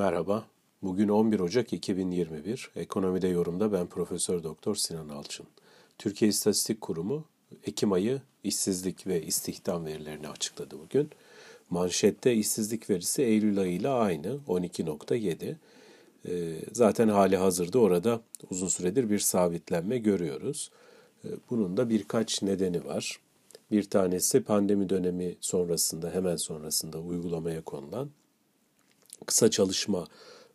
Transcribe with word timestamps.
Merhaba. 0.00 0.44
Bugün 0.82 1.08
11 1.08 1.40
Ocak 1.40 1.72
2021. 1.72 2.70
Ekonomide 2.76 3.28
yorumda 3.28 3.72
ben 3.72 3.86
Profesör 3.86 4.42
Doktor 4.42 4.74
Sinan 4.74 5.08
Alçın. 5.08 5.46
Türkiye 5.98 6.28
İstatistik 6.28 6.80
Kurumu 6.80 7.24
Ekim 7.64 7.92
ayı 7.92 8.22
işsizlik 8.44 9.06
ve 9.06 9.22
istihdam 9.22 9.86
verilerini 9.86 10.28
açıkladı 10.28 10.78
bugün. 10.78 11.10
Manşette 11.70 12.34
işsizlik 12.34 12.90
verisi 12.90 13.22
Eylül 13.22 13.58
ayı 13.58 13.72
ile 13.72 13.88
aynı 13.88 14.38
12.7. 14.48 15.56
Ee, 16.28 16.56
zaten 16.72 17.08
hali 17.08 17.36
hazırda 17.36 17.78
orada 17.78 18.20
uzun 18.50 18.68
süredir 18.68 19.10
bir 19.10 19.18
sabitlenme 19.18 19.98
görüyoruz. 19.98 20.70
Ee, 21.24 21.28
bunun 21.50 21.76
da 21.76 21.88
birkaç 21.88 22.42
nedeni 22.42 22.84
var. 22.84 23.20
Bir 23.70 23.90
tanesi 23.90 24.42
pandemi 24.42 24.88
dönemi 24.88 25.34
sonrasında 25.40 26.10
hemen 26.10 26.36
sonrasında 26.36 27.00
uygulamaya 27.00 27.60
konulan 27.64 28.10
kısa 29.26 29.50
çalışma 29.50 30.06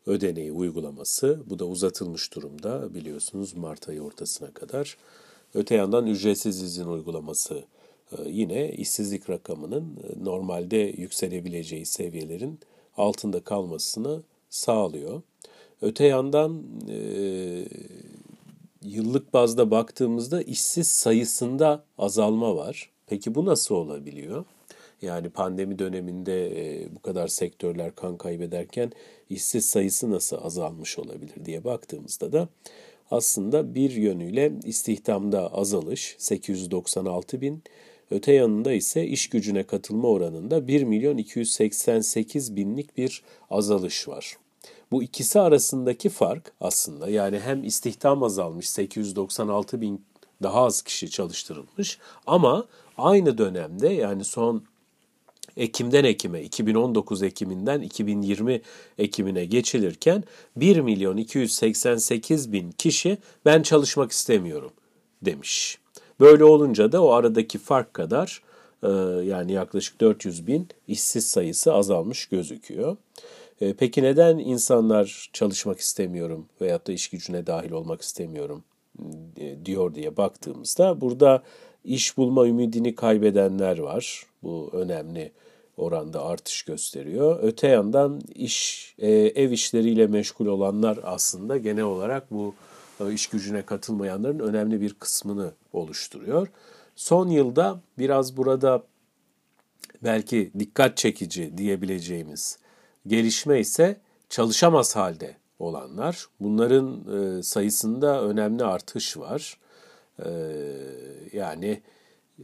ödeneği 0.06 0.52
uygulaması. 0.52 1.40
Bu 1.46 1.60
da 1.60 1.66
uzatılmış 1.66 2.36
durumda 2.36 2.94
biliyorsunuz 2.94 3.54
Mart 3.54 3.90
ayı 3.90 4.02
ortasına 4.02 4.52
kadar. 4.52 4.98
Öte 5.54 5.76
yandan 5.76 6.08
ücretsiz 6.08 6.62
izin 6.62 6.86
uygulaması 6.86 7.64
e, 8.12 8.30
yine 8.30 8.72
işsizlik 8.72 9.30
rakamının 9.30 9.84
e, 9.84 10.24
normalde 10.24 10.78
yükselebileceği 10.78 11.86
seviyelerin 11.86 12.60
altında 12.98 13.40
kalmasını 13.40 14.22
sağlıyor. 14.50 15.22
Öte 15.82 16.06
yandan 16.06 16.64
e, 16.90 16.98
yıllık 18.82 19.34
bazda 19.34 19.72
baktığımızda 19.72 20.42
işsiz 20.42 20.88
sayısında 20.88 21.84
azalma 21.98 22.56
var. 22.56 22.90
Peki 23.08 23.36
bu 23.36 23.46
nasıl 23.46 23.76
olabiliyor? 23.76 24.46
Yani 25.02 25.30
pandemi 25.30 25.80
döneminde 25.80 26.52
bu 26.96 27.00
kadar 27.00 27.28
sektörler 27.28 27.96
kan 27.96 28.18
kaybederken 28.18 28.92
işsiz 29.30 29.66
sayısı 29.66 30.12
nasıl 30.12 30.38
azalmış 30.42 31.00
olabilir 31.00 31.46
diye 31.46 31.64
baktığımızda 31.64 32.32
da 32.32 32.48
aslında 33.12 33.76
bir 33.76 33.92
yönüyle 33.92 34.54
istihdamda 34.64 35.54
azalış 35.54 36.16
896 36.18 37.42
bin, 37.42 37.64
öte 38.12 38.34
yanında 38.34 38.74
ise 38.74 39.08
iş 39.08 39.30
gücüne 39.30 39.64
katılma 39.64 40.08
oranında 40.08 40.68
1 40.68 40.84
milyon 40.84 41.18
288 41.18 42.56
binlik 42.56 42.98
bir 42.98 43.24
azalış 43.50 44.08
var. 44.08 44.38
Bu 44.92 45.04
ikisi 45.04 45.40
arasındaki 45.40 46.10
fark 46.10 46.52
aslında 46.62 47.10
yani 47.10 47.40
hem 47.40 47.64
istihdam 47.64 48.24
azalmış 48.24 48.70
896 48.70 49.82
bin 49.82 50.06
daha 50.44 50.66
az 50.66 50.82
kişi 50.82 51.10
çalıştırılmış 51.10 52.00
ama 52.28 52.66
aynı 52.98 53.38
dönemde 53.38 53.94
yani 53.94 54.24
son 54.24 54.64
Ekim'den 55.58 56.04
Ekim'e, 56.04 56.42
2019 56.42 57.24
Ekim'inden 57.24 57.82
2020 57.82 58.62
Ekim'ine 58.98 59.46
geçilirken 59.46 60.24
1 60.56 60.80
milyon 60.80 61.18
288 61.18 62.52
bin 62.52 62.72
kişi 62.72 63.18
ben 63.46 63.62
çalışmak 63.62 64.12
istemiyorum 64.12 64.72
demiş. 65.22 65.78
Böyle 66.20 66.44
olunca 66.44 66.92
da 66.92 67.04
o 67.04 67.12
aradaki 67.12 67.58
fark 67.58 67.94
kadar 67.94 68.42
e, 68.84 68.88
yani 69.26 69.52
yaklaşık 69.52 70.02
400 70.02 70.48
bin 70.48 70.68
işsiz 70.88 71.28
sayısı 71.28 71.74
azalmış 71.74 72.26
gözüküyor. 72.26 72.98
E, 73.62 73.74
peki 73.74 74.04
neden 74.04 74.38
insanlar 74.38 75.30
çalışmak 75.34 75.80
istemiyorum 75.80 76.46
veyahut 76.62 76.88
da 76.88 76.92
iş 76.92 77.10
gücüne 77.10 77.48
dahil 77.48 77.72
olmak 77.72 78.02
istemiyorum 78.02 78.64
e, 79.38 79.66
diyor 79.66 79.96
diye 79.96 80.18
baktığımızda 80.18 81.02
burada 81.02 81.44
iş 81.86 82.18
bulma 82.18 82.48
ümidini 82.48 82.96
kaybedenler 82.96 83.78
var. 83.78 84.26
Bu 84.44 84.70
önemli 84.74 85.32
oranda 85.78 86.26
artış 86.26 86.64
gösteriyor. 86.64 87.40
Öte 87.42 87.68
yandan 87.68 88.22
iş 88.36 88.96
e, 89.00 89.12
ev 89.12 89.52
işleriyle 89.52 90.08
meşgul 90.08 90.46
olanlar 90.46 91.00
aslında 91.04 91.58
genel 91.58 91.84
olarak 91.84 92.32
bu 92.32 92.54
e, 93.00 93.14
iş 93.14 93.28
gücüne 93.28 93.62
katılmayanların 93.62 94.40
önemli 94.40 94.82
bir 94.82 94.94
kısmını 94.94 95.52
oluşturuyor. 95.74 96.48
Son 96.96 97.30
yılda 97.30 97.80
biraz 98.00 98.38
burada 98.38 98.84
belki 100.04 100.52
dikkat 100.60 100.98
çekici 100.98 101.58
diyebileceğimiz 101.58 102.60
gelişme 103.08 103.60
ise 103.60 103.98
çalışamaz 104.30 104.96
halde 104.96 105.38
olanlar. 105.60 106.26
Bunların 106.40 107.02
e, 107.18 107.44
sayısında 107.44 108.24
önemli 108.24 108.64
artış 108.64 109.18
var. 109.18 109.58
Yani 111.34 111.82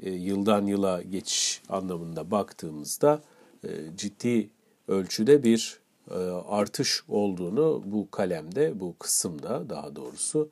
e, 0.02 0.10
yıldan 0.12 0.66
yıla 0.66 1.02
geçiş 1.02 1.62
anlamında 1.70 2.32
baktığımızda 2.32 3.22
e, 3.64 3.70
ciddi 3.96 4.50
ölçüde 4.88 5.44
bir 5.44 5.80
e, 6.12 6.14
artış 6.48 7.04
olduğunu 7.08 7.84
bu 7.86 8.12
kalemde, 8.12 8.80
bu 8.80 8.96
kısımda 9.00 9.70
daha 9.70 9.96
doğrusu 9.96 10.50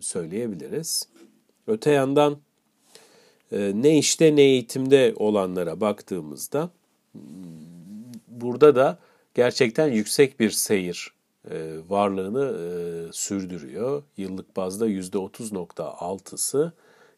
söyleyebiliriz. 0.00 1.08
Öte 1.66 1.90
yandan 1.90 2.38
ne 3.52 3.98
işte 3.98 4.36
ne 4.36 4.42
eğitimde 4.42 5.14
olanlara 5.16 5.80
baktığımızda 5.80 6.70
burada 8.28 8.76
da 8.76 8.98
gerçekten 9.34 9.88
yüksek 9.88 10.40
bir 10.40 10.50
seyir 10.50 11.12
varlığını 11.88 13.12
sürdürüyor. 13.12 14.02
Yıllık 14.16 14.56
bazda 14.56 14.88
%30.6'sı 14.88 16.72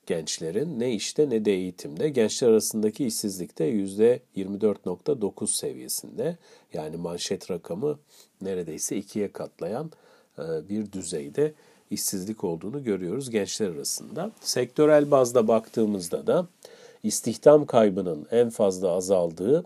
gençlerin 0.07 0.81
ne 0.81 0.95
işte 0.95 1.31
ne 1.31 1.45
de 1.45 1.53
eğitimde. 1.53 2.09
Gençler 2.09 2.49
arasındaki 2.49 3.07
işsizlikte 3.07 3.71
%24.9 3.71 5.47
seviyesinde. 5.47 6.39
Yani 6.73 6.97
manşet 6.97 7.51
rakamı 7.51 7.99
neredeyse 8.41 8.97
ikiye 8.97 9.33
katlayan 9.33 9.91
e, 10.39 10.69
bir 10.69 10.93
düzeyde 10.93 11.55
işsizlik 11.91 12.45
olduğunu 12.45 12.85
görüyoruz 12.85 13.31
gençler 13.31 13.69
arasında. 13.69 14.31
Sektörel 14.41 15.11
bazda 15.11 15.49
baktığımızda 15.49 16.27
da 16.27 16.47
istihdam 17.03 17.67
kaybının 17.67 18.27
en 18.31 18.51
fazla 18.51 18.91
azaldığı 18.91 19.65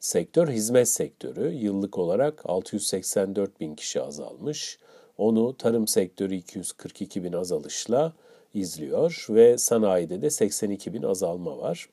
sektör 0.00 0.48
hizmet 0.48 0.88
sektörü. 0.88 1.52
Yıllık 1.52 1.98
olarak 1.98 2.42
684 2.44 3.60
bin 3.60 3.74
kişi 3.74 4.02
azalmış. 4.02 4.78
Onu 5.18 5.56
tarım 5.56 5.88
sektörü 5.88 6.34
242 6.34 7.24
bin 7.24 7.32
azalışla 7.32 8.12
izliyor 8.54 9.26
ve 9.30 9.58
sanayide 9.58 10.22
de 10.22 10.30
82 10.30 10.94
bin 10.94 11.02
azalma 11.02 11.58
var. 11.58 11.88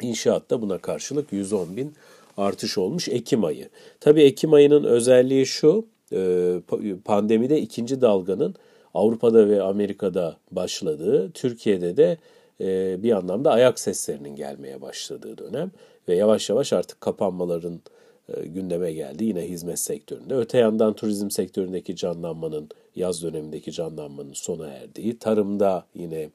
İnşaatta 0.00 0.62
buna 0.62 0.78
karşılık 0.78 1.32
110 1.32 1.76
bin 1.76 1.94
artış 2.36 2.78
olmuş 2.78 3.08
Ekim 3.08 3.44
ayı. 3.44 3.68
Tabii 4.00 4.22
Ekim 4.22 4.52
ayının 4.52 4.84
özelliği 4.84 5.46
şu, 5.46 5.86
e, 6.12 6.60
pandemide 7.04 7.60
ikinci 7.60 8.00
dalganın 8.00 8.54
Avrupa'da 8.94 9.48
ve 9.48 9.62
Amerika'da 9.62 10.36
başladığı, 10.50 11.30
Türkiye'de 11.30 11.96
de 11.96 12.18
e, 12.60 13.02
bir 13.02 13.12
anlamda 13.12 13.50
ayak 13.50 13.80
seslerinin 13.80 14.36
gelmeye 14.36 14.82
başladığı 14.82 15.38
dönem 15.38 15.70
ve 16.10 16.14
yavaş 16.16 16.50
yavaş 16.50 16.72
artık 16.72 17.00
kapanmaların 17.00 17.80
e, 18.28 18.46
gündeme 18.46 18.92
geldi 18.92 19.24
yine 19.24 19.48
hizmet 19.48 19.78
sektöründe. 19.78 20.34
Öte 20.34 20.58
yandan 20.58 20.94
turizm 20.94 21.30
sektöründeki 21.30 21.96
canlanmanın, 21.96 22.68
yaz 22.96 23.22
dönemindeki 23.22 23.72
canlanmanın 23.72 24.32
sona 24.32 24.68
erdiği, 24.68 25.18
tarımda 25.18 25.86
yine 25.94 26.30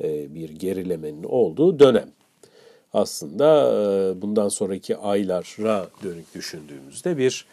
e, 0.00 0.34
bir 0.34 0.50
gerilemenin 0.50 1.24
olduğu 1.24 1.78
dönem. 1.78 2.10
Aslında 2.92 3.72
e, 3.72 4.22
bundan 4.22 4.48
sonraki 4.48 4.96
aylara 4.96 5.86
dönük 6.02 6.34
düşündüğümüzde 6.34 7.18
bir 7.18 7.46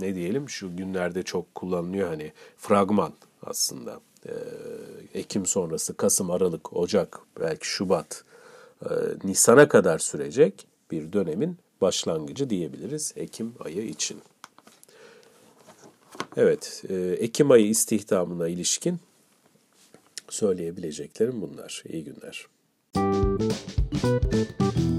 ne 0.00 0.14
diyelim 0.14 0.48
şu 0.48 0.76
günlerde 0.76 1.22
çok 1.22 1.54
kullanılıyor 1.54 2.08
hani 2.08 2.32
fragman 2.56 3.12
aslında. 3.46 4.00
Ekim 5.14 5.46
sonrası 5.46 5.96
Kasım, 5.96 6.30
Aralık, 6.30 6.76
Ocak, 6.76 7.20
belki 7.40 7.66
Şubat, 7.66 8.24
Nisan'a 9.24 9.68
kadar 9.68 9.98
sürecek 9.98 10.66
bir 10.90 11.12
dönemin 11.12 11.58
başlangıcı 11.80 12.50
diyebiliriz 12.50 13.12
Ekim 13.16 13.54
ayı 13.60 13.86
için. 13.86 14.22
Evet, 16.36 16.84
e, 16.88 16.94
Ekim 16.94 17.50
ayı 17.50 17.68
istihdamına 17.68 18.48
ilişkin 18.48 18.98
söyleyebileceklerim 20.28 21.42
bunlar. 21.42 21.82
İyi 21.88 22.04
günler. 22.04 22.46
Müzik 22.96 24.91